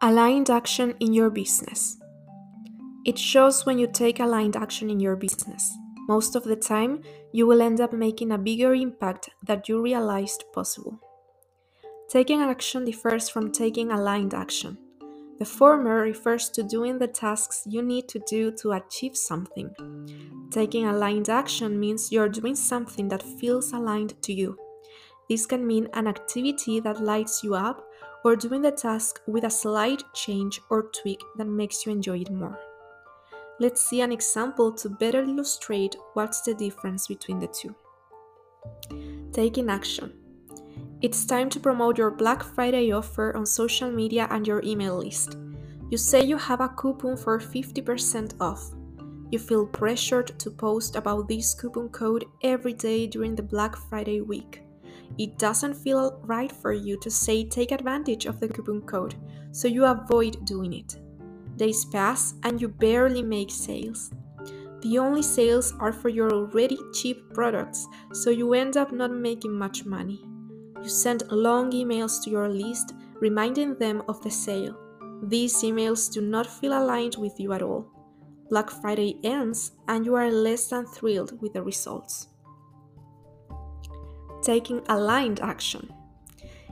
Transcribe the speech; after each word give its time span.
Aligned 0.00 0.48
action 0.48 0.94
in 1.00 1.12
your 1.12 1.28
business. 1.28 1.98
It 3.04 3.18
shows 3.18 3.66
when 3.66 3.80
you 3.80 3.88
take 3.88 4.20
aligned 4.20 4.54
action 4.54 4.90
in 4.90 5.00
your 5.00 5.16
business. 5.16 5.68
Most 6.06 6.36
of 6.36 6.44
the 6.44 6.54
time, 6.54 7.02
you 7.32 7.48
will 7.48 7.60
end 7.60 7.80
up 7.80 7.92
making 7.92 8.30
a 8.30 8.38
bigger 8.38 8.74
impact 8.74 9.30
than 9.44 9.60
you 9.66 9.82
realized 9.82 10.44
possible. 10.52 11.00
Taking 12.08 12.42
action 12.42 12.84
differs 12.84 13.28
from 13.28 13.50
taking 13.50 13.90
aligned 13.90 14.34
action. 14.34 14.78
The 15.40 15.44
former 15.44 16.00
refers 16.00 16.48
to 16.50 16.62
doing 16.62 16.98
the 16.98 17.08
tasks 17.08 17.64
you 17.66 17.82
need 17.82 18.08
to 18.10 18.20
do 18.20 18.52
to 18.58 18.74
achieve 18.74 19.16
something. 19.16 19.74
Taking 20.52 20.86
aligned 20.86 21.28
action 21.28 21.80
means 21.80 22.12
you're 22.12 22.28
doing 22.28 22.54
something 22.54 23.08
that 23.08 23.24
feels 23.40 23.72
aligned 23.72 24.14
to 24.22 24.32
you. 24.32 24.56
This 25.28 25.44
can 25.44 25.66
mean 25.66 25.88
an 25.92 26.06
activity 26.06 26.78
that 26.80 27.02
lights 27.02 27.42
you 27.42 27.56
up 27.56 27.87
or 28.28 28.36
doing 28.36 28.60
the 28.60 28.70
task 28.70 29.22
with 29.26 29.44
a 29.44 29.50
slight 29.50 30.02
change 30.12 30.60
or 30.68 30.90
tweak 31.00 31.22
that 31.38 31.46
makes 31.46 31.86
you 31.86 31.92
enjoy 31.92 32.18
it 32.18 32.30
more. 32.30 32.60
Let's 33.58 33.80
see 33.80 34.02
an 34.02 34.12
example 34.12 34.70
to 34.72 34.90
better 34.90 35.22
illustrate 35.22 35.96
what's 36.12 36.42
the 36.42 36.52
difference 36.52 37.06
between 37.06 37.38
the 37.38 37.46
two. 37.46 37.74
Taking 39.32 39.70
action. 39.70 40.12
It's 41.00 41.24
time 41.24 41.48
to 41.48 41.58
promote 41.58 41.96
your 41.96 42.10
Black 42.10 42.42
Friday 42.42 42.92
offer 42.92 43.34
on 43.34 43.46
social 43.46 43.90
media 43.90 44.28
and 44.30 44.46
your 44.46 44.62
email 44.62 44.98
list. 44.98 45.38
You 45.90 45.96
say 45.96 46.22
you 46.22 46.36
have 46.36 46.60
a 46.60 46.68
coupon 46.68 47.16
for 47.16 47.38
50% 47.38 48.34
off. 48.42 48.62
You 49.30 49.38
feel 49.38 49.64
pressured 49.64 50.38
to 50.38 50.50
post 50.50 50.96
about 50.96 51.28
this 51.28 51.54
coupon 51.54 51.88
code 51.88 52.26
every 52.42 52.74
day 52.74 53.06
during 53.06 53.34
the 53.34 53.42
Black 53.42 53.74
Friday 53.74 54.20
week 54.20 54.67
it 55.16 55.38
doesn't 55.38 55.74
feel 55.74 56.20
right 56.24 56.52
for 56.52 56.72
you 56.72 56.98
to 57.00 57.10
say 57.10 57.44
take 57.44 57.72
advantage 57.72 58.26
of 58.26 58.40
the 58.40 58.48
coupon 58.48 58.82
code, 58.82 59.14
so 59.50 59.66
you 59.68 59.84
avoid 59.84 60.44
doing 60.44 60.74
it. 60.74 60.96
Days 61.56 61.84
pass 61.84 62.34
and 62.44 62.60
you 62.60 62.68
barely 62.68 63.22
make 63.22 63.50
sales. 63.50 64.10
The 64.82 64.98
only 64.98 65.22
sales 65.22 65.74
are 65.80 65.92
for 65.92 66.08
your 66.08 66.32
already 66.32 66.78
cheap 66.92 67.34
products, 67.34 67.86
so 68.12 68.30
you 68.30 68.54
end 68.54 68.76
up 68.76 68.92
not 68.92 69.10
making 69.10 69.52
much 69.52 69.84
money. 69.84 70.24
You 70.82 70.88
send 70.88 71.24
long 71.32 71.72
emails 71.72 72.22
to 72.22 72.30
your 72.30 72.48
list 72.48 72.94
reminding 73.20 73.74
them 73.74 74.02
of 74.08 74.22
the 74.22 74.30
sale. 74.30 74.78
These 75.24 75.56
emails 75.62 76.12
do 76.12 76.20
not 76.20 76.46
feel 76.46 76.78
aligned 76.78 77.16
with 77.16 77.40
you 77.40 77.52
at 77.52 77.62
all. 77.62 77.90
Black 78.48 78.70
Friday 78.70 79.18
ends 79.24 79.72
and 79.88 80.06
you 80.06 80.14
are 80.14 80.30
less 80.30 80.68
than 80.68 80.86
thrilled 80.86 81.40
with 81.42 81.52
the 81.54 81.62
results 81.62 82.28
taking 84.42 84.80
aligned 84.88 85.40
action. 85.40 85.92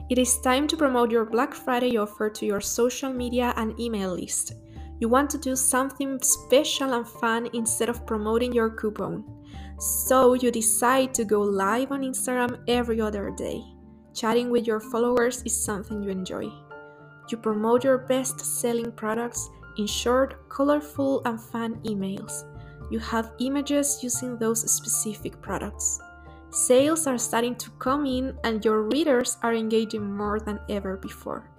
It 0.09 0.17
is 0.17 0.39
time 0.39 0.67
to 0.67 0.77
promote 0.77 1.11
your 1.11 1.25
Black 1.25 1.53
Friday 1.53 1.97
offer 1.97 2.29
to 2.29 2.45
your 2.45 2.61
social 2.61 3.11
media 3.11 3.53
and 3.57 3.77
email 3.79 4.13
list. 4.13 4.53
You 4.99 5.09
want 5.09 5.29
to 5.31 5.37
do 5.37 5.55
something 5.55 6.19
special 6.21 6.93
and 6.93 7.07
fun 7.07 7.49
instead 7.53 7.89
of 7.89 8.05
promoting 8.05 8.53
your 8.53 8.69
coupon. 8.69 9.23
So 9.79 10.33
you 10.33 10.49
decide 10.49 11.13
to 11.15 11.25
go 11.25 11.41
live 11.41 11.91
on 11.91 12.01
Instagram 12.01 12.59
every 12.67 12.99
other 12.99 13.31
day. 13.31 13.61
Chatting 14.13 14.49
with 14.49 14.65
your 14.65 14.79
followers 14.79 15.43
is 15.43 15.55
something 15.55 16.01
you 16.01 16.09
enjoy. 16.09 16.49
You 17.29 17.37
promote 17.37 17.83
your 17.83 17.99
best 17.99 18.39
selling 18.39 18.91
products 18.93 19.49
in 19.77 19.85
short, 19.85 20.49
colorful, 20.49 21.21
and 21.25 21.39
fun 21.39 21.75
emails. 21.83 22.45
You 22.89 22.99
have 22.99 23.33
images 23.39 23.99
using 24.01 24.37
those 24.37 24.71
specific 24.71 25.41
products. 25.41 25.99
Sales 26.49 27.07
are 27.07 27.17
starting 27.17 27.55
to 27.55 27.69
come 27.71 28.05
in, 28.05 28.37
and 28.43 28.63
your 28.63 28.83
readers 28.83 29.37
are 29.43 29.53
engaging 29.53 30.15
more 30.15 30.39
than 30.39 30.59
ever 30.69 30.97
before. 30.97 31.49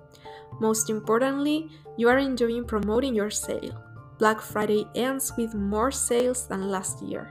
Most 0.61 0.91
importantly, 0.91 1.69
you 1.97 2.09
are 2.09 2.19
enjoying 2.19 2.65
promoting 2.65 3.15
your 3.15 3.31
sale. 3.31 3.85
Black 4.19 4.41
Friday 4.41 4.87
ends 4.95 5.33
with 5.37 5.55
more 5.55 5.91
sales 5.91 6.49
than 6.49 6.71
last 6.71 7.03
year. 7.03 7.31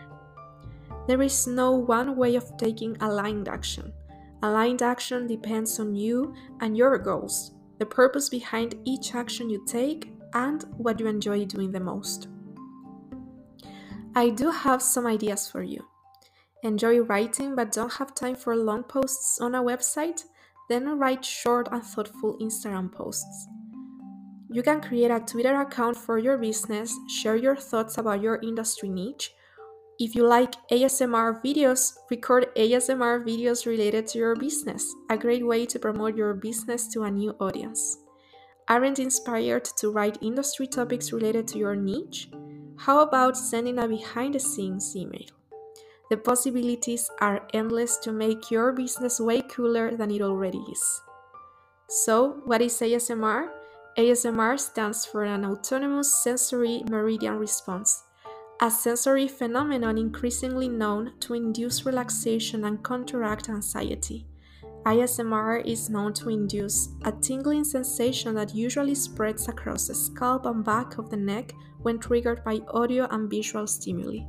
There 1.08 1.22
is 1.22 1.48
no 1.48 1.72
one 1.72 2.16
way 2.16 2.36
of 2.36 2.58
taking 2.58 2.96
aligned 3.02 3.48
action. 3.48 3.92
Aligned 4.44 4.82
action 4.82 5.26
depends 5.26 5.80
on 5.80 5.96
you 5.96 6.34
and 6.62 6.78
your 6.78 6.98
goals, 6.98 7.52
the 7.80 7.86
purpose 7.86 8.30
behind 8.30 8.76
each 8.86 9.16
action 9.16 9.50
you 9.50 9.66
take, 9.66 10.12
and 10.34 10.64
what 10.78 11.00
you 11.00 11.08
enjoy 11.08 11.46
doing 11.46 11.72
the 11.72 11.80
most. 11.80 12.28
I 14.16 14.30
do 14.30 14.52
have 14.52 14.82
some 14.82 15.08
ideas 15.08 15.50
for 15.50 15.64
you. 15.64 15.86
Enjoy 16.64 17.00
writing 17.00 17.56
but 17.56 17.72
don't 17.72 17.94
have 17.94 18.16
time 18.16 18.36
for 18.36 18.56
long 18.56 18.84
posts 18.84 19.40
on 19.40 19.54
a 19.54 19.62
website? 19.62 20.24
Then 20.70 20.98
write 20.98 21.24
short 21.24 21.70
and 21.72 21.84
thoughtful 21.84 22.38
Instagram 22.40 22.92
posts. 22.92 23.48
You 24.50 24.64
can 24.64 24.82
create 24.82 25.12
a 25.12 25.20
Twitter 25.20 25.60
account 25.62 25.98
for 25.98 26.18
your 26.18 26.38
business, 26.38 26.94
share 27.10 27.36
your 27.36 27.56
thoughts 27.56 27.98
about 27.98 28.22
your 28.22 28.40
industry 28.42 28.90
niche. 28.90 29.32
If 30.00 30.16
you 30.16 30.26
like 30.26 30.56
ASMR 30.72 31.44
videos, 31.44 31.94
record 32.10 32.48
ASMR 32.56 33.26
videos 33.26 33.66
related 33.66 34.08
to 34.08 34.18
your 34.18 34.36
business, 34.36 34.94
a 35.10 35.18
great 35.18 35.46
way 35.46 35.66
to 35.66 35.80
promote 35.80 36.16
your 36.16 36.34
business 36.34 36.88
to 36.90 37.04
a 37.04 37.12
new 37.12 37.32
audience. 37.40 37.98
Aren't 38.70 39.00
inspired 39.00 39.66
to 39.78 39.92
write 39.92 40.22
industry 40.22 40.68
topics 40.68 41.12
related 41.12 41.48
to 41.50 41.58
your 41.58 41.76
niche? 41.76 42.30
How 42.78 43.02
about 43.02 43.38
sending 43.38 43.80
a 43.80 43.88
behind 43.88 44.36
the 44.36 44.40
scenes 44.40 44.96
email? 44.96 45.37
The 46.10 46.18
possibilities 46.18 47.10
are 47.20 47.46
endless 47.54 47.98
to 47.98 48.12
make 48.12 48.50
your 48.50 48.72
business 48.72 49.20
way 49.20 49.42
cooler 49.42 49.96
than 49.96 50.10
it 50.12 50.22
already 50.22 50.64
is. 50.72 51.02
So, 51.90 52.42
what 52.46 52.62
is 52.62 52.80
ASMR? 52.80 53.50
ASMR 53.98 54.60
stands 54.60 55.06
for 55.06 55.24
an 55.24 55.44
autonomous 55.44 56.24
sensory 56.24 56.84
meridian 56.90 57.38
response, 57.38 58.04
a 58.62 58.70
sensory 58.72 59.28
phenomenon 59.28 59.98
increasingly 59.98 60.70
known 60.70 61.14
to 61.20 61.34
induce 61.34 61.86
relaxation 61.86 62.64
and 62.66 62.84
counteract 62.84 63.50
anxiety. 63.50 64.28
ASMR 64.86 65.66
is 65.66 65.90
known 65.90 66.14
to 66.14 66.30
induce 66.30 66.90
a 67.04 67.12
tingling 67.12 67.66
sensation 67.66 68.36
that 68.36 68.56
usually 68.56 68.96
spreads 68.96 69.50
across 69.50 69.88
the 69.88 69.96
scalp 69.96 70.46
and 70.46 70.64
back 70.64 70.98
of 70.98 71.10
the 71.10 71.18
neck 71.18 71.52
when 71.82 72.00
triggered 72.00 72.44
by 72.46 72.60
audio 72.70 73.08
and 73.12 73.30
visual 73.30 73.68
stimuli. 73.68 74.20